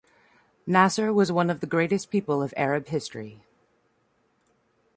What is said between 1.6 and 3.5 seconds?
greatest people of Arab history.